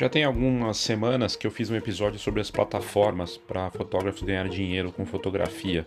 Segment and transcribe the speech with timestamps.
[0.00, 4.48] Já tem algumas semanas que eu fiz um episódio sobre as plataformas para fotógrafos ganhar
[4.48, 5.84] dinheiro com fotografia.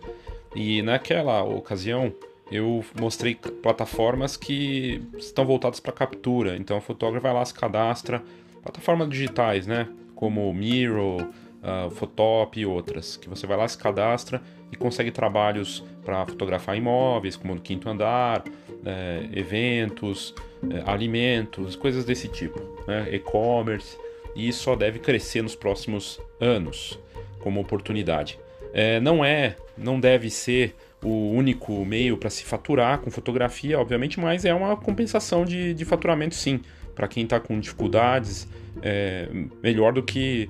[0.54, 2.14] E naquela ocasião
[2.48, 6.56] eu mostrei plataformas que estão voltadas para captura.
[6.56, 8.22] Então o fotógrafo vai lá, se cadastra,
[8.62, 9.88] plataformas digitais, né?
[10.14, 14.40] Como Miro, uh, Photop e outras, que você vai lá, se cadastra
[14.70, 18.44] e consegue trabalhos para fotografar imóveis, como no quinto andar,
[18.84, 20.32] é, eventos,
[20.70, 23.08] é, alimentos, coisas desse tipo, né?
[23.10, 24.03] e-commerce,
[24.34, 26.98] e só deve crescer nos próximos anos
[27.38, 28.38] como oportunidade.
[28.72, 34.18] É, não é, não deve ser o único meio para se faturar com fotografia, obviamente,
[34.18, 36.60] mas é uma compensação de, de faturamento sim,
[36.94, 38.48] para quem está com dificuldades,
[38.82, 39.28] é
[39.62, 40.48] melhor do que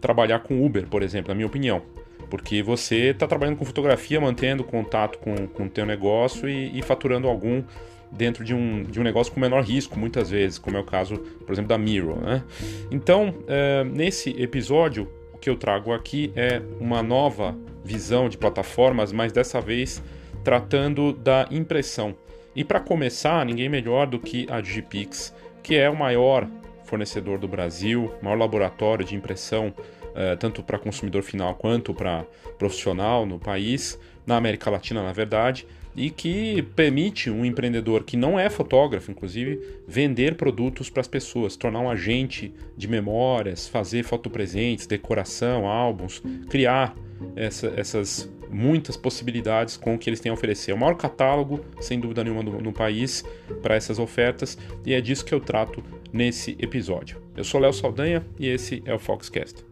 [0.00, 1.82] trabalhar com Uber, por exemplo, na minha opinião.
[2.30, 7.26] Porque você está trabalhando com fotografia, mantendo contato com o teu negócio e, e, faturando
[7.26, 7.62] algum
[8.10, 11.16] dentro de um, de um negócio com menor risco, muitas vezes, como é o caso,
[11.16, 12.16] por exemplo, da Miro.
[12.16, 12.42] Né?
[12.90, 19.12] Então, é, nesse episódio, o que eu trago aqui é uma nova visão de plataformas,
[19.12, 20.02] mas dessa vez
[20.42, 22.14] tratando da impressão.
[22.54, 26.48] E para começar, ninguém melhor do que a Digipix, que é o maior
[26.84, 29.72] fornecedor do Brasil, maior laboratório de impressão,
[30.18, 32.26] uh, tanto para consumidor final quanto para
[32.58, 35.66] profissional no país, na América Latina, na verdade,
[35.96, 41.56] e que permite um empreendedor que não é fotógrafo, inclusive, vender produtos para as pessoas,
[41.56, 46.94] tornar um agente de memórias, fazer fotopresentes, decoração, álbuns, criar
[47.34, 50.70] essa, essas muitas possibilidades com o que eles têm a oferecer.
[50.70, 53.24] É o maior catálogo, sem dúvida nenhuma, no, no país
[53.62, 55.82] para essas ofertas e é disso que eu trato
[56.12, 57.20] nesse episódio.
[57.36, 59.64] Eu sou Léo Saldanha e esse é o Foxcast.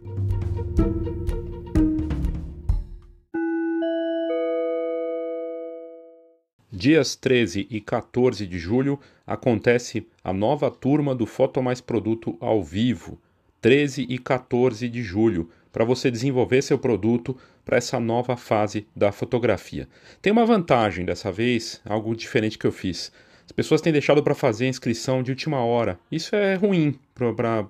[6.78, 12.62] Dias 13 e 14 de julho acontece a nova turma do Foto Mais Produto ao
[12.62, 13.19] vivo.
[13.62, 19.10] 13 e 14 de julho, para você desenvolver seu produto para essa nova fase da
[19.10, 19.88] fotografia.
[20.20, 23.10] Tem uma vantagem dessa vez, algo diferente que eu fiz.
[23.47, 25.98] As pessoas têm deixado para fazer a inscrição de última hora.
[26.12, 26.98] Isso é ruim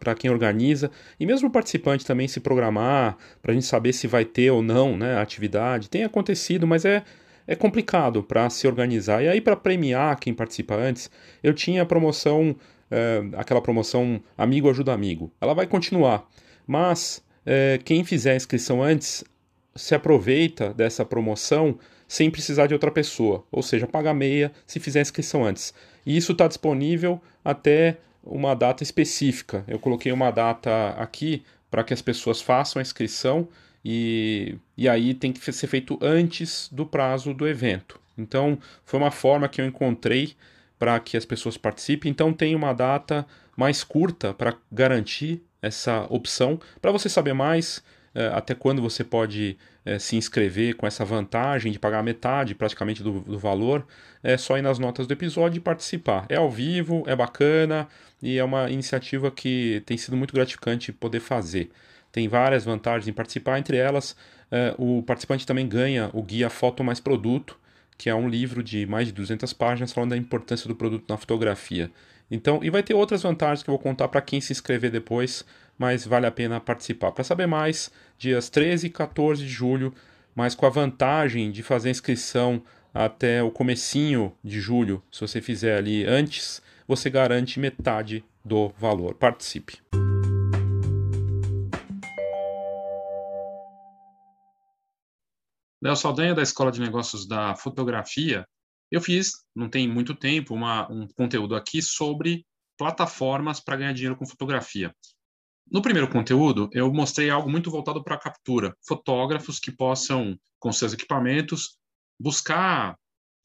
[0.00, 0.90] para quem organiza
[1.20, 4.62] e mesmo o participante também se programar para a gente saber se vai ter ou
[4.62, 5.88] não né, a atividade.
[5.88, 7.04] Tem acontecido, mas é,
[7.46, 9.22] é complicado para se organizar.
[9.22, 11.10] E aí, para premiar quem participa antes,
[11.42, 12.56] eu tinha a promoção,
[12.90, 15.32] é, aquela promoção Amigo Ajuda Amigo.
[15.40, 16.28] Ela vai continuar,
[16.66, 19.24] mas é, quem fizer a inscrição antes
[19.74, 25.00] se aproveita dessa promoção sem precisar de outra pessoa, ou seja, paga meia se fizer
[25.00, 25.74] a inscrição antes.
[26.04, 29.64] E isso está disponível até uma data específica.
[29.66, 33.48] Eu coloquei uma data aqui para que as pessoas façam a inscrição
[33.88, 38.00] e, e aí tem que ser feito antes do prazo do evento.
[38.18, 40.34] Então, foi uma forma que eu encontrei
[40.76, 42.10] para que as pessoas participem.
[42.10, 43.24] Então, tem uma data
[43.56, 46.58] mais curta para garantir essa opção.
[46.82, 47.80] Para você saber mais,
[48.12, 53.04] é, até quando você pode é, se inscrever com essa vantagem de pagar metade praticamente
[53.04, 53.86] do, do, valor,
[54.20, 56.26] é só ir nas notas do episódio e participar.
[56.28, 57.86] É ao vivo, é bacana
[58.20, 61.70] e é uma iniciativa que tem sido muito gratificante poder fazer.
[62.16, 64.16] Tem várias vantagens em participar, entre elas,
[64.50, 67.58] é, o participante também ganha o guia Foto Mais Produto,
[67.98, 71.18] que é um livro de mais de 200 páginas falando da importância do produto na
[71.18, 71.90] fotografia.
[72.30, 75.44] Então, e vai ter outras vantagens que eu vou contar para quem se inscrever depois,
[75.76, 77.12] mas vale a pena participar.
[77.12, 79.92] Para saber mais, dias 13 e 14 de julho,
[80.34, 82.62] mas com a vantagem de fazer inscrição
[82.94, 89.16] até o comecinho de julho, se você fizer ali antes, você garante metade do valor.
[89.16, 90.05] Participe.
[95.82, 98.46] Léo Saldanha, da Escola de Negócios da Fotografia,
[98.90, 102.46] eu fiz, não tem muito tempo, uma, um conteúdo aqui sobre
[102.78, 104.94] plataformas para ganhar dinheiro com fotografia.
[105.70, 108.76] No primeiro conteúdo, eu mostrei algo muito voltado para a captura.
[108.86, 111.76] Fotógrafos que possam, com seus equipamentos,
[112.18, 112.96] buscar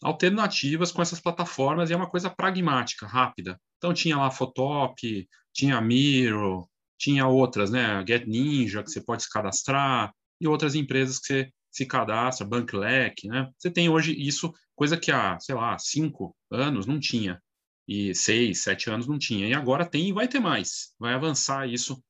[0.03, 3.59] alternativas com essas plataformas e é uma coisa pragmática, rápida.
[3.77, 6.67] Então tinha lá Photop, tinha Miro,
[6.97, 8.03] tinha outras, né?
[8.07, 13.27] Get Ninja, que você pode se cadastrar, e outras empresas que você se cadastra, Banklec,
[13.27, 13.49] né?
[13.57, 17.41] Você tem hoje isso, coisa que há, sei lá, cinco anos não tinha,
[17.87, 20.93] e seis, sete anos não tinha, e agora tem e vai ter mais.
[20.99, 22.03] Vai avançar isso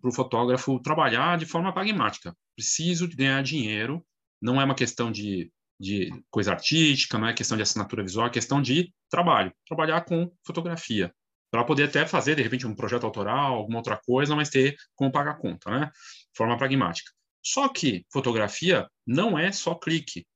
[0.00, 2.34] para o fotógrafo trabalhar de forma pragmática.
[2.56, 4.04] Preciso ganhar dinheiro,
[4.40, 8.30] não é uma questão de, de coisa artística, não é questão de assinatura visual, é
[8.30, 11.12] questão de trabalho, trabalhar com fotografia,
[11.50, 15.10] para poder até fazer, de repente, um projeto autoral, alguma outra coisa, mas ter como
[15.10, 15.86] pagar conta, né?
[15.86, 17.10] De forma pragmática.
[17.42, 20.26] Só que fotografia não é só clique.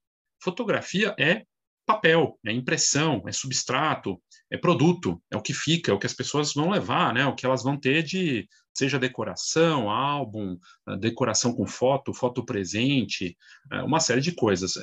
[0.42, 1.44] Fotografia é
[1.84, 4.20] papel, é impressão, é substrato,
[4.50, 7.26] é produto, é o que fica, é o que as pessoas vão levar, né?
[7.26, 10.56] O que elas vão ter de, seja decoração, álbum,
[11.00, 13.36] decoração com foto, foto presente,
[13.84, 14.74] uma série de coisas.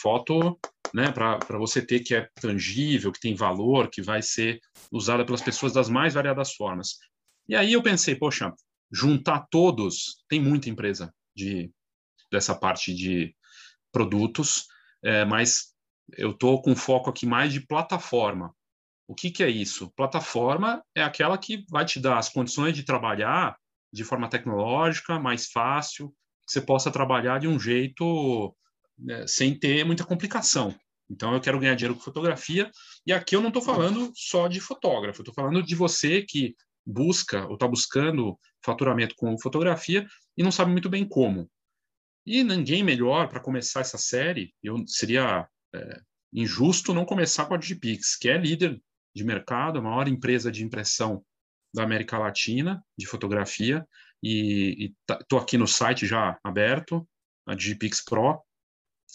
[0.00, 0.58] Foto,
[0.94, 4.60] né, para você ter que é tangível, que tem valor, que vai ser
[4.92, 6.98] usada pelas pessoas das mais variadas formas.
[7.48, 8.52] E aí eu pensei, poxa,
[8.92, 11.72] juntar todos, tem muita empresa de
[12.30, 13.34] dessa parte de
[13.90, 14.66] produtos,
[15.02, 15.74] é, mas
[16.16, 18.54] eu estou com foco aqui mais de plataforma.
[19.06, 19.90] O que, que é isso?
[19.96, 23.56] Plataforma é aquela que vai te dar as condições de trabalhar
[23.90, 26.10] de forma tecnológica, mais fácil,
[26.46, 28.54] que você possa trabalhar de um jeito
[28.98, 30.74] né, sem ter muita complicação.
[31.10, 32.70] Então, eu quero ganhar dinheiro com fotografia,
[33.06, 36.54] e aqui eu não estou falando só de fotógrafo, estou falando de você que
[36.88, 40.06] busca ou está buscando faturamento com fotografia
[40.36, 41.50] e não sabe muito bem como.
[42.26, 46.00] E ninguém melhor para começar essa série, eu seria é,
[46.32, 48.80] injusto não começar com a Digipix, que é líder
[49.14, 51.22] de mercado, a maior empresa de impressão
[51.74, 53.86] da América Latina de fotografia,
[54.22, 57.06] e estou tá, aqui no site já aberto,
[57.46, 58.42] a Digipix Pro,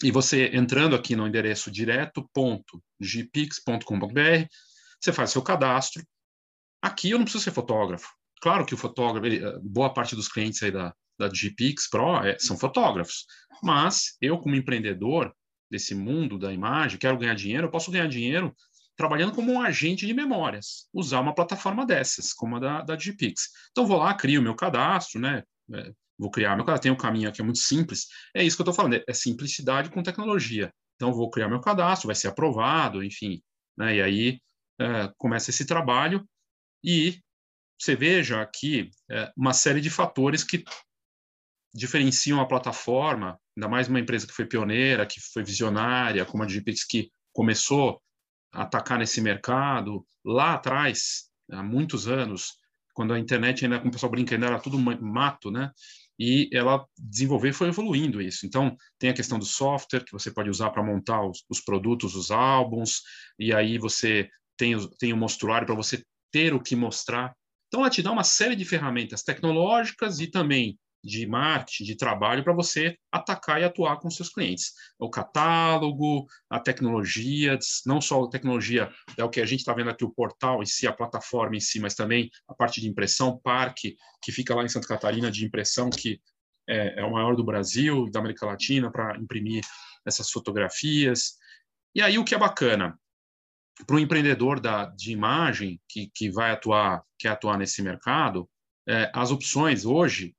[0.02, 4.46] e você entrando aqui no endereço direto.digipix.com.br,
[5.00, 6.02] você faz seu cadastro.
[6.84, 8.12] Aqui eu não preciso ser fotógrafo.
[8.42, 12.38] Claro que o fotógrafo, ele, boa parte dos clientes aí da, da Digipix Pro é,
[12.38, 13.24] são fotógrafos,
[13.62, 15.34] mas eu como empreendedor
[15.70, 18.54] desse mundo da imagem, quero ganhar dinheiro, eu posso ganhar dinheiro
[18.98, 23.48] trabalhando como um agente de memórias, usar uma plataforma dessas, como a da, da Digipix.
[23.70, 25.42] Então, vou lá, crio meu cadastro, né?
[25.72, 28.08] É, vou criar meu cadastro, tem um caminho aqui é muito simples.
[28.36, 30.70] É isso que eu estou falando, é, é simplicidade com tecnologia.
[30.96, 33.40] Então, vou criar meu cadastro, vai ser aprovado, enfim.
[33.74, 33.96] Né?
[33.96, 34.38] E aí
[34.78, 36.22] é, começa esse trabalho
[36.84, 37.18] e
[37.80, 40.62] você veja aqui é, uma série de fatores que
[41.74, 46.46] diferenciam a plataforma, ainda mais uma empresa que foi pioneira, que foi visionária, como a
[46.46, 48.00] Digipix, que começou
[48.52, 52.52] atacar nesse mercado lá atrás, há muitos anos,
[52.94, 55.72] quando a internet ainda, como o pessoal brinca, ainda era tudo mato, né?
[56.16, 58.46] E ela desenvolver foi evoluindo isso.
[58.46, 62.14] Então, tem a questão do software que você pode usar para montar os, os, produtos,
[62.14, 63.02] os álbuns,
[63.36, 66.04] e aí você tem, tem o mostruário para você
[66.34, 67.32] ter o que mostrar.
[67.68, 72.42] Então, ela te dá uma série de ferramentas tecnológicas e também de marketing, de trabalho
[72.42, 74.72] para você atacar e atuar com seus clientes.
[74.98, 79.90] O catálogo, a tecnologia, não só a tecnologia é o que a gente está vendo
[79.90, 83.38] aqui, o portal em si, a plataforma em si, mas também a parte de impressão,
[83.38, 86.20] parque, que fica lá em Santa Catarina de impressão, que
[86.68, 89.62] é, é o maior do Brasil, da América Latina, para imprimir
[90.04, 91.34] essas fotografias.
[91.94, 92.98] E aí o que é bacana,
[93.86, 98.48] para o empreendedor da, de imagem que, que vai atuar, quer atuar nesse mercado,
[98.86, 100.34] é, as opções hoje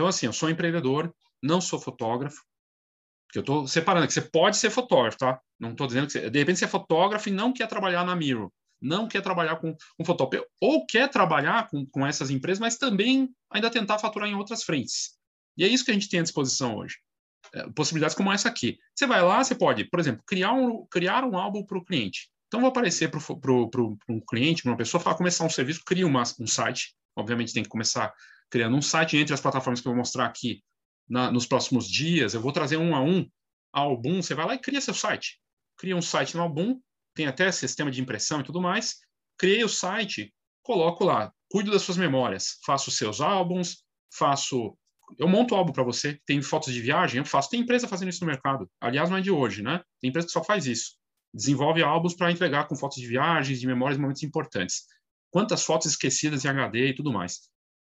[0.00, 2.42] então, assim, eu sou empreendedor, não sou fotógrafo,
[3.26, 5.38] porque eu estou separando que você pode ser fotógrafo, tá?
[5.58, 8.16] Não estou dizendo que você, de repente você é fotógrafo e não quer trabalhar na
[8.16, 8.50] Miro,
[8.80, 13.28] não quer trabalhar com, com fotógrafo, ou quer trabalhar com, com essas empresas, mas também
[13.50, 15.18] ainda tentar faturar em outras frentes.
[15.56, 16.96] E é isso que a gente tem à disposição hoje.
[17.52, 18.78] É, possibilidades como essa aqui.
[18.94, 22.30] Você vai lá, você pode, por exemplo, criar um, criar um álbum para o cliente.
[22.50, 23.20] Então, vou aparecer para
[24.08, 26.96] um cliente, para uma pessoa, falar, começar um serviço, cria uma, um site.
[27.14, 28.12] Obviamente, tem que começar
[28.50, 30.60] criando um site entre as plataformas que eu vou mostrar aqui
[31.08, 32.34] na, nos próximos dias.
[32.34, 33.24] Eu vou trazer um a um
[33.72, 34.20] Album.
[34.20, 35.40] Você vai lá e cria seu site.
[35.78, 36.80] Cria um site no Album,
[37.14, 38.96] tem até sistema de impressão e tudo mais.
[39.38, 44.76] Criei o site, coloco lá, cuido das suas memórias, faço seus álbuns, faço.
[45.16, 46.20] Eu monto álbum para você.
[46.26, 47.48] Tem fotos de viagem, eu faço.
[47.48, 48.68] Tem empresa fazendo isso no mercado.
[48.80, 49.80] Aliás, não é de hoje, né?
[50.00, 50.99] Tem empresa que só faz isso.
[51.32, 54.84] Desenvolve álbuns para entregar com fotos de viagens, de memórias, momentos importantes.
[55.30, 57.48] Quantas fotos esquecidas em HD e tudo mais.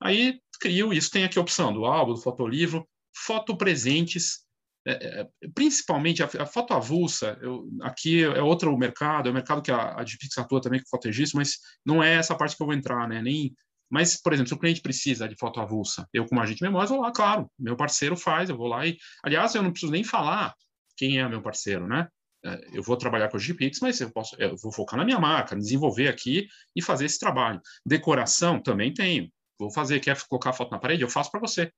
[0.00, 2.86] Aí crio isso, tem aqui a opção do álbum, do fotolivro,
[3.16, 4.44] fotopresentes,
[4.86, 9.62] é, é, principalmente a, a, foto avulsa, eu, aqui é outro mercado, é o mercado
[9.62, 10.04] que a, a
[10.38, 13.22] atua também com fotoregistro, mas não é essa parte que eu vou entrar, né?
[13.22, 13.54] Nem,
[13.88, 16.90] mas, por exemplo, se o cliente precisa de foto avulsa, eu como agente de memórias
[16.90, 20.02] vou lá, claro, meu parceiro faz, eu vou lá e, aliás, eu não preciso nem
[20.02, 20.54] falar
[20.96, 22.08] quem é meu parceiro, né?
[22.44, 25.18] É, eu vou trabalhar com a Digipix, mas eu posso, eu vou focar na minha
[25.18, 27.60] marca, desenvolver aqui e fazer esse trabalho.
[27.86, 29.30] Decoração também tenho
[29.62, 31.02] vou fazer, quer colocar foto na parede?
[31.02, 31.70] Eu faço para você.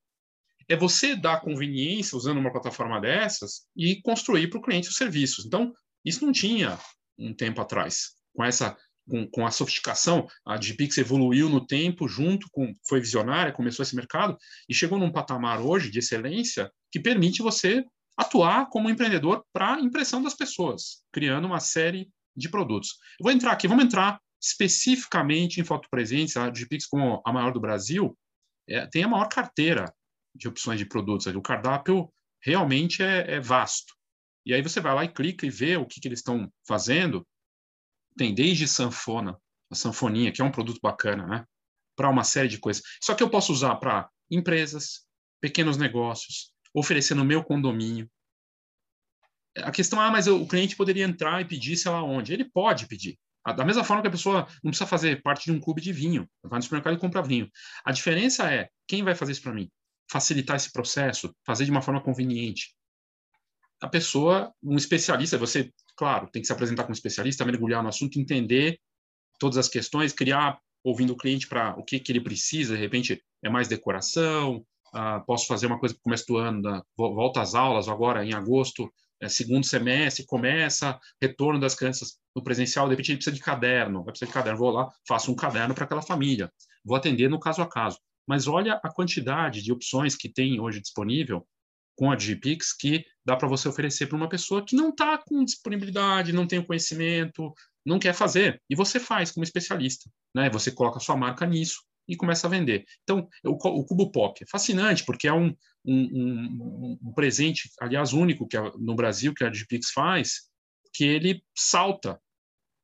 [0.68, 5.44] É você dar conveniência usando uma plataforma dessas e construir para o cliente os serviços.
[5.44, 5.72] Então,
[6.04, 6.78] isso não tinha
[7.18, 8.12] um tempo atrás.
[8.34, 13.52] Com essa com, com, a sofisticação, a Digipix evoluiu no tempo, junto com, foi visionária,
[13.52, 14.34] começou esse mercado
[14.66, 17.84] e chegou num patamar hoje de excelência que permite você
[18.16, 22.98] atuar como empreendedor para impressão das pessoas, criando uma série de produtos.
[23.18, 27.60] Eu vou entrar aqui, vamos entrar especificamente em fotopresentes, a Digipix, como a maior do
[27.60, 28.16] Brasil,
[28.68, 29.92] é, tem a maior carteira
[30.34, 31.26] de opções de produtos.
[31.26, 33.94] O cardápio realmente é, é, vasto.
[34.44, 37.26] E aí você vai lá e clica e vê o que, que eles estão fazendo.
[38.16, 39.38] Tem desde sanfona,
[39.70, 41.44] a sanfoninha, que é um produto bacana, né?
[41.96, 42.82] para uma série de coisas.
[43.02, 45.06] Só que eu posso usar para empresas,
[45.40, 48.10] pequenos negócios, oferecer no meu condomínio.
[49.58, 52.32] A questão é, ah, mas o cliente poderia entrar e pedir, sei lá onde.
[52.32, 53.16] Ele pode pedir.
[53.56, 56.28] Da mesma forma que a pessoa não precisa fazer parte de um clube de vinho,
[56.42, 57.48] vai no supermercado e compra vinho.
[57.84, 59.70] A diferença é quem vai fazer isso para mim?
[60.10, 62.74] Facilitar esse processo, fazer de uma forma conveniente.
[63.82, 68.18] A pessoa, um especialista, você, claro, tem que se apresentar como especialista, mergulhar no assunto,
[68.18, 68.80] entender
[69.38, 73.22] todas as questões, criar, ouvindo o cliente para o que, que ele precisa, de repente
[73.42, 74.64] é mais decoração,
[74.94, 78.24] ah, posso fazer uma coisa para o começo do ano, da, volta às aulas agora
[78.24, 78.88] em agosto,
[79.20, 84.04] é, segundo semestre, começa, retorno das crianças no presencial, de repente ele precisa de caderno,
[84.04, 86.50] vai precisar de caderno, vou lá, faço um caderno para aquela família,
[86.84, 87.98] vou atender no caso a caso.
[88.26, 91.46] Mas olha a quantidade de opções que tem hoje disponível
[91.96, 95.44] com a Digipix que dá para você oferecer para uma pessoa que não está com
[95.44, 97.52] disponibilidade, não tem o conhecimento,
[97.84, 98.62] não quer fazer.
[98.70, 100.08] E você faz como especialista.
[100.34, 100.48] Né?
[100.50, 102.84] Você coloca sua marca nisso e começa a vender.
[103.02, 108.46] Então, o, o Cubo Pop é fascinante, porque é um, um, um, presente, aliás, único
[108.46, 110.50] que a, no Brasil que a Digipix faz,
[110.92, 112.20] que ele salta.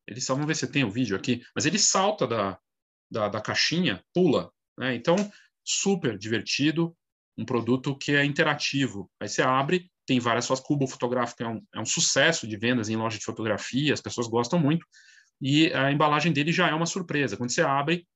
[0.06, 2.58] Ele vamos ver se tem o vídeo aqui, mas ele salta da,
[3.10, 4.50] da, da caixinha, pula.
[4.78, 4.94] Né?
[4.94, 5.16] Então,
[5.64, 6.96] super divertido,
[7.38, 9.10] um produto que é interativo.
[9.20, 12.88] Aí você abre, tem várias suas cubo fotográfico, é um, é um sucesso de vendas
[12.88, 14.84] em loja de fotografia, as pessoas gostam muito.
[15.40, 17.36] E a embalagem dele já é uma surpresa.
[17.36, 18.06] Quando você abre,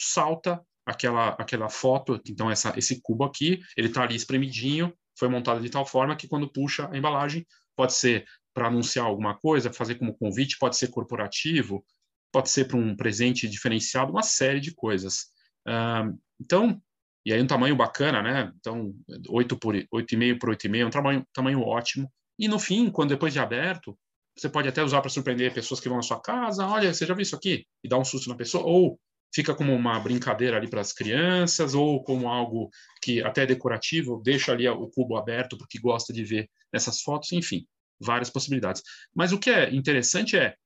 [0.00, 5.60] salta aquela, aquela foto, então essa, esse cubo aqui, ele está ali espremidinho, foi montado
[5.60, 9.94] de tal forma que quando puxa a embalagem, pode ser para anunciar alguma coisa, fazer
[9.96, 11.84] como convite, pode ser corporativo,
[12.32, 15.26] pode ser para um presente diferenciado, uma série de coisas.
[15.66, 16.80] Uh, então,
[17.24, 18.52] e aí um tamanho bacana, né?
[18.58, 18.94] Então,
[19.28, 22.10] 8 por 8,5 por 8,5 é um tamanho, tamanho ótimo.
[22.38, 23.96] E no fim, quando depois de aberto,
[24.36, 26.66] você pode até usar para surpreender pessoas que vão na sua casa.
[26.66, 27.66] Olha, você já viu isso aqui?
[27.84, 28.64] E dá um susto na pessoa.
[28.64, 28.98] Ou
[29.32, 32.70] fica como uma brincadeira ali para as crianças, ou como algo
[33.00, 37.32] que até é decorativo, deixa ali o cubo aberto porque gosta de ver essas fotos,
[37.32, 37.66] enfim,
[38.00, 38.82] várias possibilidades.
[39.14, 40.56] Mas o que é interessante é,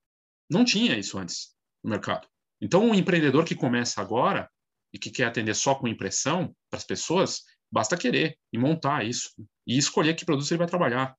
[0.51, 2.27] não tinha isso antes no mercado.
[2.61, 4.49] Então, um empreendedor que começa agora
[4.93, 9.31] e que quer atender só com impressão para as pessoas, basta querer e montar isso
[9.67, 11.15] e escolher que produto ele vai trabalhar.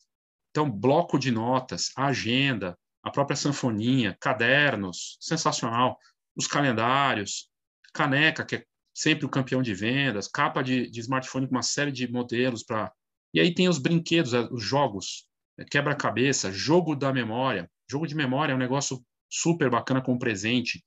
[0.50, 6.00] Então, bloco de notas, agenda, a própria sanfoninha, cadernos, sensacional
[6.36, 7.50] os calendários,
[7.94, 11.92] caneca, que é sempre o campeão de vendas, capa de, de smartphone com uma série
[11.92, 12.92] de modelos para.
[13.34, 15.28] E aí tem os brinquedos, é, os jogos,
[15.58, 17.70] é, quebra-cabeça, jogo da memória.
[17.90, 20.84] Jogo de memória é um negócio super bacana com presente.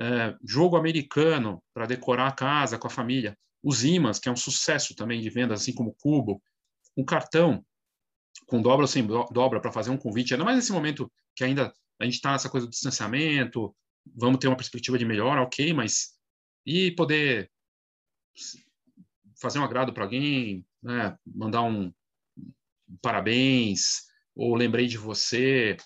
[0.00, 3.36] É, jogo americano para decorar a casa com a família.
[3.62, 6.40] Os imãs, que é um sucesso também de vendas, assim como o Cubo.
[6.96, 7.64] Um cartão
[8.46, 10.32] com dobra ou sem dobra para fazer um convite.
[10.32, 13.74] Ainda mais nesse momento que ainda a gente está nessa coisa do distanciamento,
[14.06, 16.18] vamos ter uma perspectiva de melhora, ok, mas
[16.66, 17.50] e poder
[19.40, 21.16] fazer um agrado para alguém, né?
[21.26, 21.92] mandar um
[23.00, 24.02] parabéns,
[24.34, 25.76] ou lembrei de você,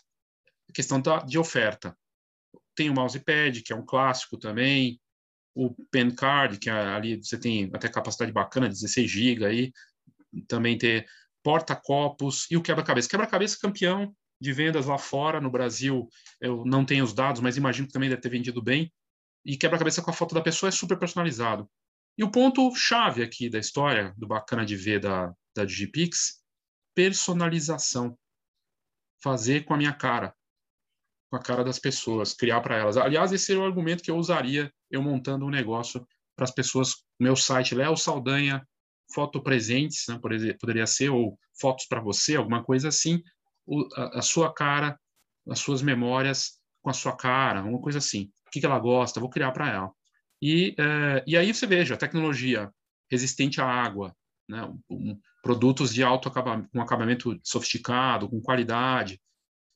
[0.73, 1.97] questão da, de oferta.
[2.75, 5.01] Tem o mousepad, que é um clássico também,
[5.55, 9.73] o pen card, que é ali você tem até capacidade bacana, 16 GB aí,
[10.49, 11.07] também ter
[11.43, 13.09] porta-copos e o quebra-cabeça.
[13.09, 16.07] Quebra-cabeça campeão de vendas lá fora, no Brasil,
[16.41, 18.93] eu não tenho os dados, mas imagino que também deve ter vendido bem.
[19.45, 21.69] E quebra-cabeça com a foto da pessoa é super personalizado.
[22.17, 26.43] E o ponto-chave aqui da história, do bacana de ver da, da Digipix,
[26.95, 28.17] personalização.
[29.23, 30.35] Fazer com a minha cara,
[31.31, 32.99] com a cara das pessoas, criar para elas.
[32.99, 36.97] Aliás, esse é o argumento que eu usaria eu montando um negócio para as pessoas.
[37.19, 38.63] Meu site, Léo Saldanha,
[39.13, 43.23] foto presentes, né, poderia ser, ou fotos para você, alguma coisa assim,
[43.67, 44.99] o, a, a, sua cara,
[45.49, 48.31] as suas memórias com a sua cara, uma coisa assim.
[48.47, 49.93] O que, que ela gosta, vou criar para ela.
[50.41, 52.71] E, é, e aí você veja, tecnologia
[53.11, 54.15] resistente à água,
[54.49, 54.63] né?
[54.91, 59.21] Um, produtos de alto acabamento, com acabamento sofisticado, com qualidade,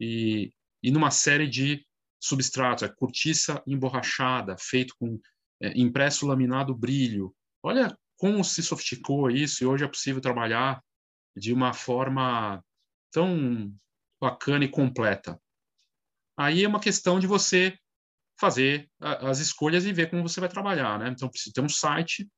[0.01, 0.53] e,
[0.83, 1.85] e numa série de
[2.21, 5.21] substratos, é cortiça emborrachada, feito com
[5.61, 7.35] é, impresso laminado brilho.
[7.63, 10.83] Olha como se sofisticou isso e hoje é possível trabalhar
[11.37, 12.63] de uma forma
[13.11, 13.73] tão
[14.21, 15.41] bacana e completa.
[16.37, 17.77] Aí é uma questão de você
[18.39, 21.09] fazer as escolhas e ver como você vai trabalhar, né?
[21.09, 22.31] Então, precisa ter um site,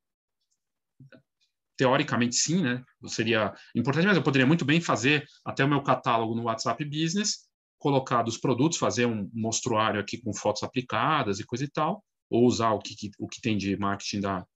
[1.76, 2.82] teoricamente sim, né?
[3.06, 7.48] Seria importante, mas eu poderia muito bem fazer até o meu catálogo no WhatsApp Business,
[7.78, 12.46] colocar dos produtos, fazer um mostruário aqui com fotos aplicadas e coisa e tal, ou
[12.46, 14.46] usar o que, o que tem de marketing da,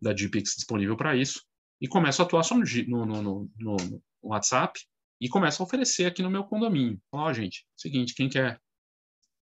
[0.00, 1.42] da GPix disponível para isso,
[1.80, 3.76] e começo a atuar só no, no, no, no
[4.22, 4.78] WhatsApp,
[5.24, 7.00] e começo a oferecer aqui no meu condomínio.
[7.10, 8.60] Ó, oh, gente, seguinte, quem quer?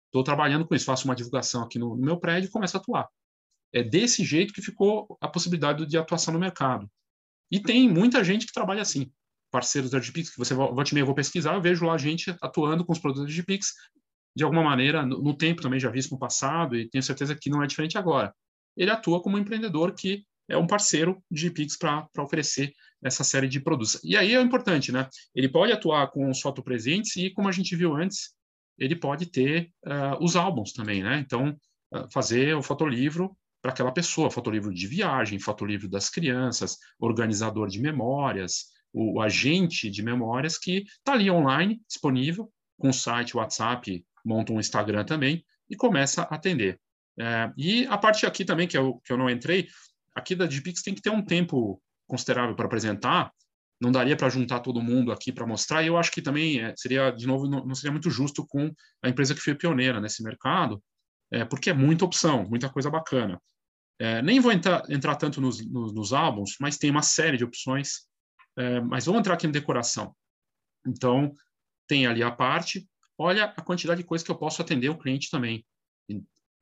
[0.07, 2.81] Estou trabalhando com isso, faço uma divulgação aqui no, no meu prédio e começo a
[2.81, 3.07] atuar.
[3.75, 6.91] é desse jeito que ficou a possibilidade de atuação no mercado.
[7.51, 9.13] E tem muita gente que trabalha assim.
[9.51, 12.35] Parceiros da Digipix, que você volta e meia eu vou pesquisar, eu vejo lá gente
[12.41, 13.75] atuando com os produtos da Digipix
[14.35, 17.37] de alguma maneira, no, no tempo também já vi isso no passado e tenho certeza
[17.39, 18.35] que não é diferente agora.
[18.75, 22.73] Ele atua como um empreendedor que é um parceiro de Pix para oferecer
[23.03, 24.01] essa série de produtos.
[24.03, 25.09] E aí é importante, né?
[25.35, 28.35] Ele pode atuar com os fotopresentes e, como a gente viu antes,
[28.79, 31.19] ele pode ter uh, os álbuns também, né?
[31.19, 31.57] Então,
[31.95, 37.81] uh, fazer o fotolivro para aquela pessoa, fotolivro de viagem, fotolivro das crianças, organizador de
[37.81, 44.05] memórias, o, o agente de memórias que está ali online, disponível, com o site, WhatsApp,
[44.25, 46.81] monta um Instagram também e começa a atender.
[47.19, 49.69] É, e a parte aqui também, que eu, que eu não entrei,
[50.17, 53.31] aqui da Digipix tem que ter um tempo considerável para apresentar,
[53.81, 56.75] não daria para juntar todo mundo aqui para mostrar, e eu acho que também é,
[56.77, 60.23] seria, de novo, não, não, seria muito justo com a empresa que foi pioneira nesse
[60.23, 60.83] mercado,
[61.31, 63.41] é, porque é muita opção, muita coisa bacana.
[63.99, 67.45] É, nem vou entrar, entrar tanto nos, nos, nos, álbuns, mas tem uma série de
[67.45, 68.07] opções,
[68.57, 70.15] é, mas vamos entrar aqui em decoração.
[70.87, 71.33] Então,
[71.87, 75.31] tem ali a parte, olha a quantidade de coisas que eu posso atender o cliente
[75.31, 75.65] também.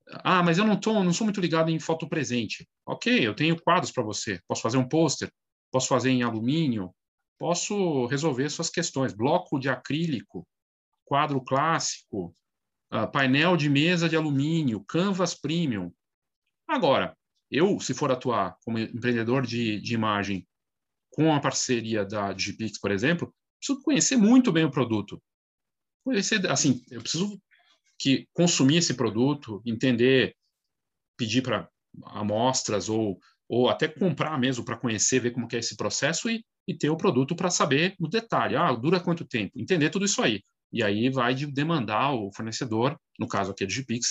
[0.08, 2.68] Ah, mas eu não, tô, não sou muito ligado em foto presente.
[2.86, 4.40] Ok, eu tenho quadros para você.
[4.46, 5.32] Posso fazer um pôster,
[5.72, 6.94] posso fazer em alumínio,
[7.38, 9.14] posso resolver suas questões.
[9.14, 10.46] Bloco de acrílico,
[11.04, 12.34] quadro clássico,
[12.92, 15.92] uh, painel de mesa de alumínio, canvas premium.
[16.68, 17.16] Agora,
[17.50, 20.46] eu, se for atuar como empreendedor de, de imagem
[21.10, 25.22] com a parceria da Digipix, por exemplo, preciso conhecer muito bem o produto.
[26.04, 27.40] Conhecer, assim, eu preciso
[27.98, 30.34] que consumir esse produto, entender,
[31.16, 31.68] pedir para
[32.06, 36.76] amostras ou, ou até comprar mesmo para conhecer, ver como é esse processo e, e
[36.76, 38.56] ter o produto para saber no detalhe.
[38.56, 39.52] Ah, dura quanto tempo?
[39.58, 40.40] Entender tudo isso aí.
[40.72, 44.08] E aí vai de demandar o fornecedor, no caso aqui é do Gpix,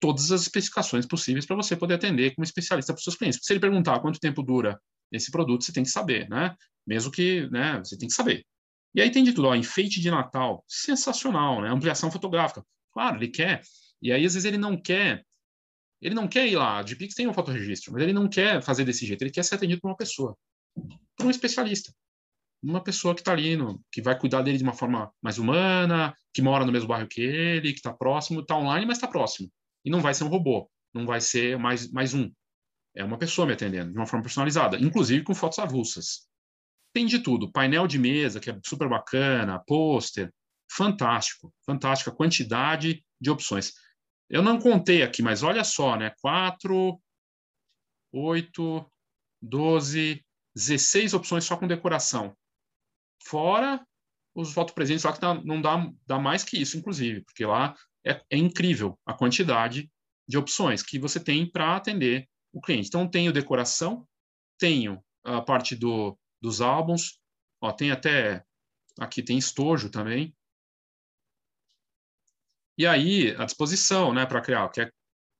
[0.00, 3.40] todas as especificações possíveis para você poder atender como especialista para os seus clientes.
[3.42, 4.80] se ele perguntar quanto tempo dura
[5.12, 6.54] esse produto, você tem que saber, né?
[6.86, 8.44] Mesmo que, né, você tem que saber.
[8.94, 11.70] E aí tem de tudo, ó, enfeite de Natal, sensacional, né?
[11.70, 12.64] Ampliação fotográfica.
[12.92, 13.62] Claro, ele quer.
[14.00, 15.24] E aí, às vezes, ele não quer.
[16.00, 16.78] Ele não quer ir lá.
[16.78, 19.22] A Gpix tem um fotoregistro, mas ele não quer fazer desse jeito.
[19.22, 20.36] Ele quer ser atendido por uma pessoa,
[21.16, 21.92] por um especialista.
[22.62, 26.14] Uma pessoa que está ali, no, que vai cuidar dele de uma forma mais humana,
[26.32, 29.50] que mora no mesmo bairro que ele, que está próximo, está online, mas está próximo.
[29.84, 32.30] E não vai ser um robô, não vai ser mais, mais um.
[32.94, 36.26] É uma pessoa me atendendo, de uma forma personalizada, inclusive com fotos avulsas.
[36.92, 40.32] Tem de tudo, painel de mesa, que é super bacana, pôster,
[40.70, 43.72] fantástico, fantástica quantidade de opções.
[44.28, 46.14] Eu não contei aqui, mas olha só, né?
[46.20, 47.00] 4,
[48.12, 48.92] 8,
[49.40, 52.36] 12, 16 opções só com decoração.
[53.22, 53.84] Fora
[54.34, 57.74] os votos presentes lá que tá, não dá, dá mais que isso, inclusive, porque lá
[58.06, 59.90] é, é incrível a quantidade
[60.28, 62.88] de opções que você tem para atender o cliente.
[62.88, 64.06] Então, tenho decoração,
[64.58, 67.18] tenho a parte do, dos álbuns,
[67.60, 68.44] ó, tem até
[68.98, 70.34] aqui tem estojo também,
[72.78, 74.90] e aí, a disposição né, para criar, que é,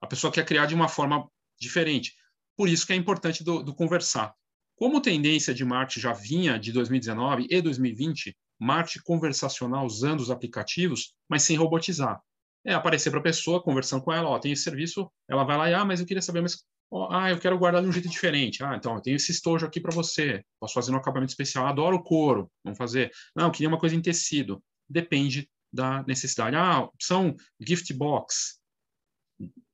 [0.02, 2.12] a pessoa quer criar de uma forma diferente.
[2.56, 4.34] Por isso que é importante do, do conversar.
[4.74, 11.14] Como tendência de marketing já vinha de 2019 e 2020, marketing conversacional usando os aplicativos,
[11.28, 12.20] mas sem robotizar.
[12.64, 15.70] É aparecer para a pessoa, conversando com ela, ó, tem esse serviço, ela vai lá
[15.70, 18.08] e, ah, mas eu queria saber, mas, ó, ah, eu quero guardar de um jeito
[18.08, 18.64] diferente.
[18.64, 22.02] Ah, então, eu tenho esse estojo aqui para você, posso fazer um acabamento especial, adoro
[22.02, 23.12] couro, vamos fazer.
[23.36, 24.60] Não, eu queria uma coisa em tecido.
[24.88, 26.56] Depende da necessidade.
[26.56, 28.60] Ah, opção gift box,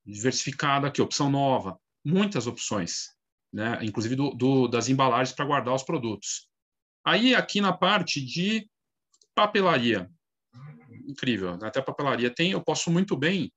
[0.05, 3.15] diversificada aqui, opção nova, muitas opções,
[3.53, 3.79] né?
[3.83, 6.49] inclusive do, do das embalagens para guardar os produtos.
[7.05, 8.69] Aí, aqui na parte de
[9.35, 10.11] papelaria,
[11.07, 11.69] incrível, né?
[11.69, 13.53] até papelaria tem, eu posso muito bem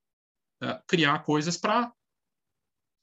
[0.64, 1.92] uh, criar coisas para.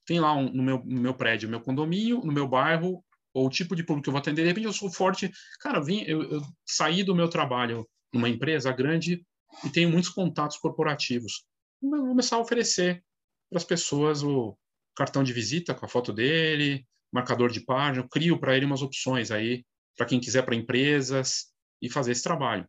[0.07, 3.47] Tem lá um, no, meu, no meu prédio, no meu condomínio, no meu bairro, ou
[3.47, 4.43] o tipo de público que eu vou atender.
[4.43, 5.31] De repente, eu sou forte.
[5.61, 9.27] Cara, vim, eu, eu saí do meu trabalho numa empresa grande
[9.65, 11.45] e tenho muitos contatos corporativos.
[11.83, 13.05] Vou começar a oferecer
[13.51, 14.57] para as pessoas o
[14.97, 19.31] cartão de visita com a foto dele, marcador de página, crio para ele umas opções
[19.31, 19.65] aí
[19.97, 21.47] para quem quiser para empresas
[21.83, 22.67] e fazer esse trabalho.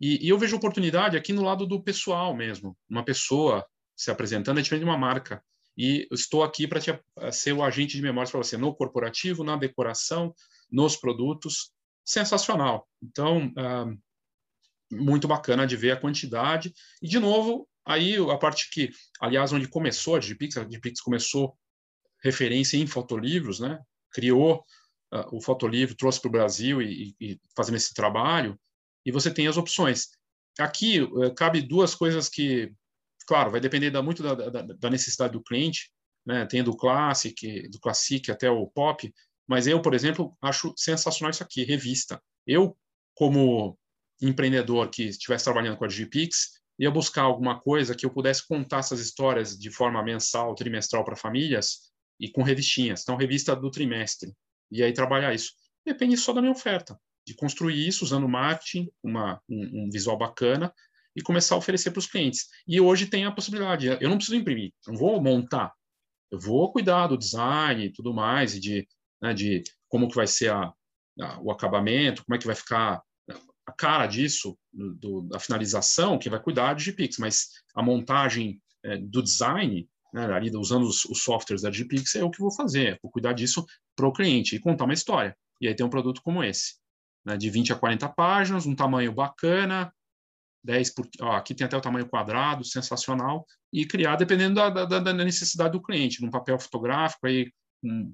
[0.00, 3.64] E, e, eu vejo oportunidade aqui no lado do pessoal mesmo, uma pessoa
[3.96, 5.42] se apresentando é diferente de uma marca.
[5.76, 6.80] E estou aqui para
[7.32, 10.34] ser o agente de memórias para você no corporativo, na decoração,
[10.70, 11.72] nos produtos.
[12.04, 12.86] Sensacional.
[13.00, 13.96] Então, uh,
[14.92, 16.72] muito bacana de ver a quantidade.
[17.00, 21.56] E, de novo, aí a parte que, aliás, onde começou a Digipix, a Digipix começou
[22.22, 23.80] referência em fotolivros, né?
[24.12, 24.64] criou
[25.12, 28.58] uh, o fotolivro, trouxe para o Brasil e, e, fazendo esse trabalho,
[29.04, 30.08] e você tem as opções.
[30.58, 32.72] Aqui uh, cabe duas coisas que,
[33.26, 35.90] claro, vai depender da, muito da, da, da, necessidade do cliente,
[36.24, 36.46] né?
[36.46, 39.12] Tem do Classic, do Classic até o Pop,
[39.48, 42.22] mas eu, por exemplo, acho sensacional isso aqui, revista.
[42.46, 42.76] Eu,
[43.14, 43.76] como
[44.26, 48.78] empreendedor que estivesse trabalhando com a Digipix, ia buscar alguma coisa que eu pudesse contar
[48.78, 53.02] essas histórias de forma mensal, trimestral para famílias e com revistinhas.
[53.02, 54.32] Então, revista do trimestre.
[54.70, 55.52] E aí trabalhar isso.
[55.84, 60.72] Depende só da minha oferta, de construir isso usando marketing, uma, um, um visual bacana
[61.14, 62.46] e começar a oferecer para os clientes.
[62.66, 65.72] E hoje tem a possibilidade, eu não preciso imprimir, não vou montar,
[66.30, 68.88] eu vou cuidar do design e tudo mais, e de,
[69.20, 70.72] né, de como que vai ser a,
[71.20, 73.02] a, o acabamento, como é que vai ficar
[73.66, 78.96] a cara disso, do, da finalização, que vai cuidar de GPix, mas a montagem é,
[78.96, 82.98] do design, né, ali usando os, os, softwares da GPix, é o que vou fazer,
[83.02, 83.64] vou cuidar disso
[83.96, 85.36] para o cliente e contar uma história.
[85.60, 86.74] E aí tem um produto como esse,
[87.24, 89.92] né, de 20 a 40 páginas, um tamanho bacana,
[90.64, 94.98] 10 por, ó, aqui tem até o tamanho quadrado, sensacional, e criar dependendo da, da,
[94.98, 98.12] da necessidade do cliente, num papel fotográfico aí com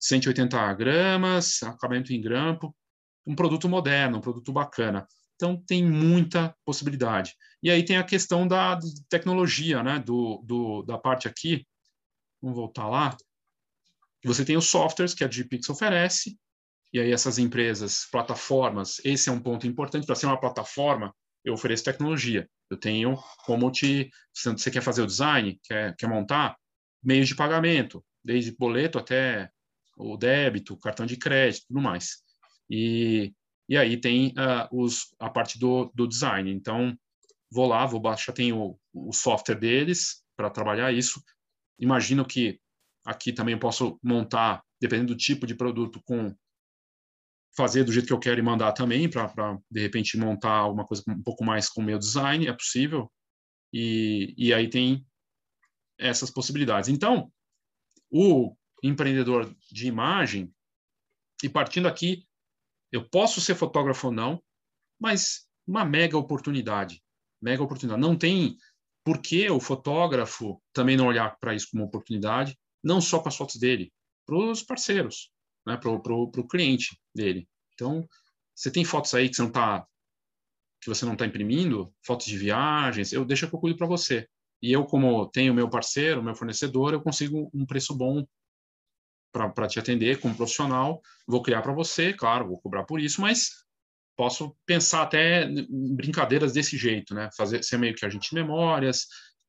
[0.00, 2.74] 180 gramas, acabamento em grampo,
[3.26, 5.06] um produto moderno, um produto bacana.
[5.34, 7.34] Então tem muita possibilidade.
[7.62, 9.98] E aí tem a questão da tecnologia, né?
[9.98, 11.66] Do, do da parte aqui.
[12.40, 13.16] Vamos voltar lá.
[14.24, 16.38] Você tem os softwares que a GPix oferece,
[16.92, 21.54] e aí essas empresas, plataformas, esse é um ponto importante para ser uma plataforma eu
[21.54, 22.48] ofereço tecnologia.
[22.70, 24.10] Eu tenho como te.
[24.32, 26.56] Você quer fazer o design, quer, quer montar,
[27.02, 29.50] meios de pagamento, desde boleto até
[29.96, 32.23] o débito, cartão de crédito, tudo mais.
[32.70, 33.32] E,
[33.68, 36.50] e aí tem uh, os, a parte do, do design.
[36.50, 36.96] Então,
[37.50, 41.22] vou lá, vou baixar, tem o, o software deles para trabalhar isso.
[41.78, 42.60] Imagino que
[43.04, 46.34] aqui também eu posso montar, dependendo do tipo de produto, com
[47.56, 51.02] fazer do jeito que eu quero e mandar também, para, de repente, montar alguma coisa
[51.08, 53.10] um pouco mais com o meu design, é possível.
[53.72, 55.06] E, e aí tem
[55.98, 56.88] essas possibilidades.
[56.88, 57.32] Então,
[58.10, 60.52] o empreendedor de imagem,
[61.42, 62.26] e partindo aqui,
[62.94, 64.42] eu posso ser fotógrafo ou não,
[65.00, 67.02] mas uma mega oportunidade.
[67.42, 68.00] Mega oportunidade.
[68.00, 68.56] Não tem
[69.04, 73.36] por que o fotógrafo também não olhar para isso como oportunidade, não só para as
[73.36, 73.92] fotos dele,
[74.24, 75.32] para os parceiros
[75.66, 77.48] né, para o cliente dele.
[77.74, 78.06] Então,
[78.54, 79.86] você tem fotos aí que você não está
[80.80, 84.28] que você não está imprimindo, fotos de viagens, eu deixo que eu cuido para você.
[84.60, 88.22] E eu, como tenho meu parceiro, meu fornecedor, eu consigo um preço bom
[89.34, 91.02] para te atender como profissional.
[91.26, 93.50] Vou criar para você, claro, vou cobrar por isso, mas
[94.16, 97.28] posso pensar até brincadeiras desse jeito, né?
[97.36, 99.06] Fazer ser meio que agente de memórias,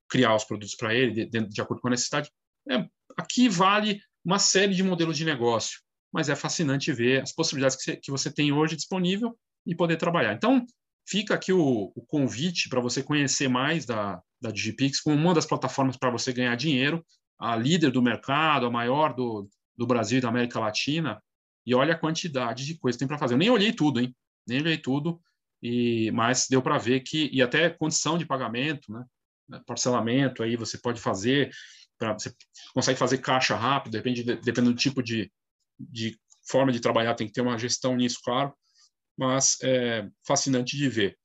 [0.10, 2.30] criar os produtos para ele de, de, acordo com a necessidade.
[2.69, 7.76] É, aqui vale uma série de modelos de negócio mas é fascinante ver as possibilidades
[7.76, 10.34] que você, que você tem hoje disponível e poder trabalhar.
[10.34, 10.65] Então,
[11.06, 15.45] fica aqui o, o convite para você conhecer mais da, da Digipix como uma das
[15.45, 17.06] plataformas para você ganhar dinheiro,
[17.38, 21.22] a líder do mercado, a maior do, do Brasil e da América Latina,
[21.66, 23.34] e olha a quantidade de coisa que tem para fazer.
[23.34, 24.16] Eu nem olhei tudo, hein?
[24.48, 25.20] Nem olhei tudo,
[25.62, 29.04] e mas deu para ver que, e até condição de pagamento, né?
[29.66, 31.52] parcelamento aí você pode fazer,
[31.98, 32.34] pra, você
[32.74, 35.32] consegue fazer caixa rápido, depende, dependendo do tipo de,
[35.80, 38.54] de forma de trabalhar, tem que ter uma gestão nisso, claro,
[39.18, 41.18] mas é fascinante de ver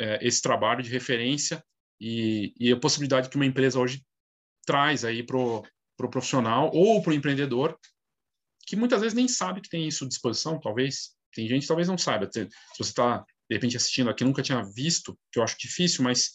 [0.00, 1.62] é, esse trabalho de referência
[2.00, 4.04] e, e, a possibilidade que uma empresa hoje
[4.66, 5.62] traz aí para o
[6.02, 7.78] pro profissional ou para o empreendedor,
[8.66, 11.10] que muitas vezes nem sabe que tem isso à disposição, talvez.
[11.34, 12.28] Tem gente que talvez não saiba.
[12.30, 16.32] Se você está, de repente, assistindo aqui, nunca tinha visto, que eu acho difícil, mas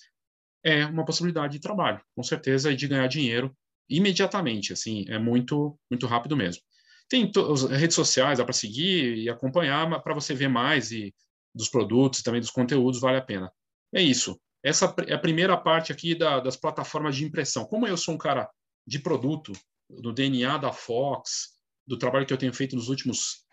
[0.63, 3.55] é uma possibilidade de trabalho, com certeza, e de ganhar dinheiro
[3.89, 6.61] imediatamente, assim, é muito, muito rápido mesmo.
[7.07, 11.15] Tem as redes sociais, dá para seguir e acompanhar para você ver mais e
[11.55, 13.51] dos produtos, também dos conteúdos, vale a pena.
[13.93, 14.39] É isso.
[14.61, 17.65] Essa é a primeira parte aqui da, das plataformas de impressão.
[17.65, 18.49] Como eu sou um cara
[18.87, 19.51] de produto,
[19.89, 23.45] do DNA da Fox, do trabalho que eu tenho feito nos últimos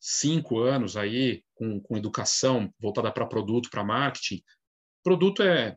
[0.00, 4.42] cinco anos aí, com, com educação voltada para produto, para marketing,
[5.02, 5.76] produto é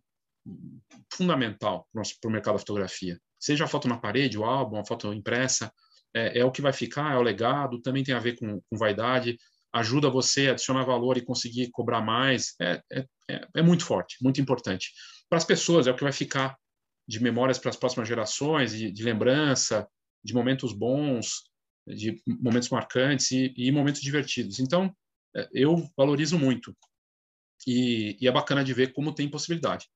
[1.12, 3.20] fundamental para o mercado da fotografia.
[3.40, 5.72] Seja a foto na parede, o álbum, a foto impressa,
[6.14, 8.78] é, é, o que vai ficar, é o legado, também tem a ver com, com
[8.78, 9.38] vaidade,
[9.72, 14.18] ajuda você a adicionar valor e conseguir cobrar mais, é, é, é, é muito forte,
[14.22, 14.92] muito importante.
[15.30, 16.58] Para as pessoas, é o que vai ficar
[17.10, 19.90] de memórias para as próximas gerações, de, de lembrança,
[20.24, 21.44] de momentos bons,
[21.88, 24.60] de momentos marcantes e, e momentos divertidos.
[24.60, 24.96] Então,
[25.36, 26.72] é, eu valorizo muito.
[27.66, 29.88] E, e, é bacana de ver como tem possibilidade.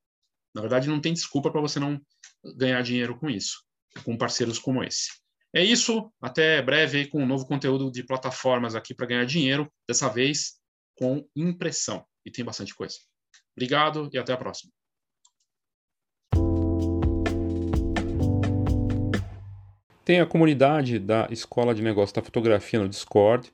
[0.56, 2.02] Na verdade, não tem desculpa para você não
[2.58, 3.64] ganhar dinheiro com isso,
[4.04, 5.12] com parceiros como esse.
[5.54, 10.10] É isso, até breve com um novo conteúdo de plataformas aqui para ganhar dinheiro, dessa
[10.10, 10.60] vez
[10.98, 12.04] com impressão.
[12.26, 12.98] E tem bastante coisa.
[13.56, 14.74] Obrigado e até a próxima.
[20.06, 23.50] Tem a comunidade da Escola de Negócios da Fotografia no Discord.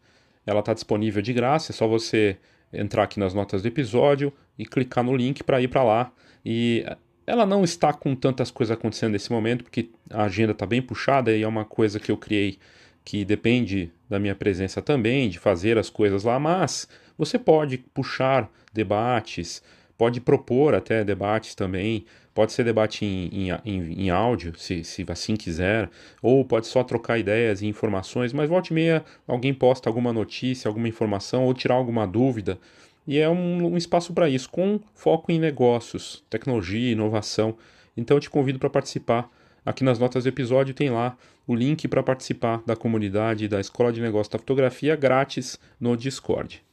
[0.48, 2.38] Ela está disponível de graça, é só você
[2.74, 6.12] entrar aqui nas notas do episódio e clicar no link para ir para lá.
[6.44, 6.84] E
[7.28, 11.32] ela não está com tantas coisas acontecendo nesse momento, porque a agenda está bem puxada
[11.32, 12.58] e é uma coisa que eu criei
[13.06, 18.52] que depende da minha presença também, de fazer as coisas lá, mas você pode puxar
[18.74, 19.62] debates,
[19.96, 22.06] pode propor até debates também,
[22.40, 25.90] pode ser debate em, em, em áudio, se, se assim quiser,
[26.22, 30.70] ou pode só trocar ideias e informações, mas volta e meia alguém posta alguma notícia,
[30.70, 32.58] alguma informação, ou tirar alguma dúvida,
[33.06, 37.58] e é um, um espaço para isso, com foco em negócios, tecnologia, inovação.
[37.98, 39.30] Então eu te convido para participar.
[39.66, 43.92] Aqui nas notas do episódio tem lá o link para participar da comunidade da Escola
[43.92, 46.64] de Negócios da Fotografia grátis no Discord.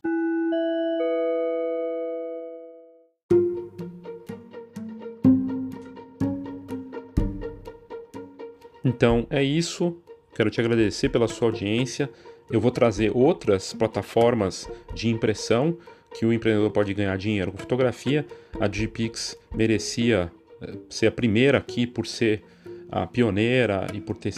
[8.86, 9.96] Então é isso.
[10.32, 12.08] Quero te agradecer pela sua audiência.
[12.48, 15.76] Eu vou trazer outras plataformas de impressão
[16.14, 18.24] que o empreendedor pode ganhar dinheiro com fotografia.
[18.60, 20.30] A Digipix merecia
[20.62, 22.44] eh, ser a primeira aqui por ser
[22.88, 24.32] a pioneira e por ter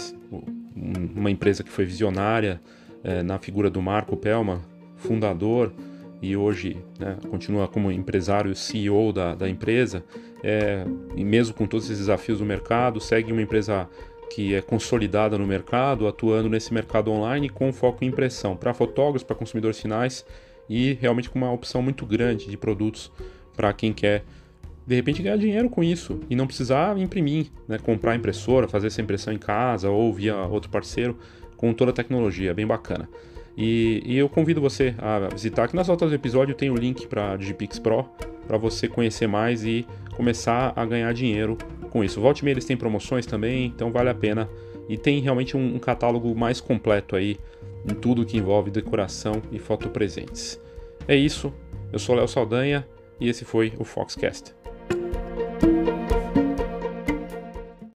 [1.14, 2.58] uma empresa que foi visionária
[3.04, 4.62] é, na figura do Marco Pelma,
[4.96, 5.74] fundador
[6.22, 10.02] e hoje né, continua como empresário CEO da, da empresa,
[10.42, 10.84] é,
[11.14, 13.88] e mesmo com todos esses desafios do mercado, segue uma empresa
[14.30, 19.22] que é consolidada no mercado, atuando nesse mercado online com foco em impressão para fotógrafos,
[19.22, 20.24] para consumidores finais
[20.68, 23.10] e realmente com uma opção muito grande de produtos
[23.56, 24.24] para quem quer
[24.86, 27.78] de repente ganhar dinheiro com isso e não precisar imprimir, né?
[27.78, 31.18] comprar impressora, fazer essa impressão em casa ou via outro parceiro
[31.56, 33.08] com toda a tecnologia, bem bacana.
[33.56, 37.06] E, e eu convido você a visitar aqui nas notas do episódio tem o link
[37.06, 38.08] para Digipix Pro
[38.46, 39.84] para você conhecer mais e
[40.16, 42.20] começar a ganhar dinheiro com isso.
[42.20, 44.48] Volte e eles têm promoções também, então vale a pena.
[44.88, 47.36] E tem realmente um, um catálogo mais completo aí
[47.84, 50.60] em tudo que envolve decoração e fotopresentes.
[51.06, 51.52] É isso,
[51.92, 52.86] eu sou Léo Saldanha
[53.20, 54.54] e esse foi o Foxcast.